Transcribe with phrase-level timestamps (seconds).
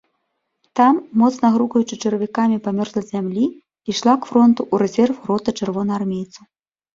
[0.77, 3.43] Там, моцна грукаючы чаравікамі па мёрзлай зямлі,
[3.93, 6.43] ішла к фронту ў рэзерв рота чырвонаармейцаў.